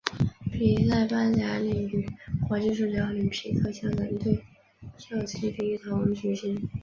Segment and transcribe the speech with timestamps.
[0.51, 2.09] 比赛颁奖礼与
[2.47, 4.43] 国际数学奥林匹克香港队
[4.97, 6.67] 授旗礼一同举行。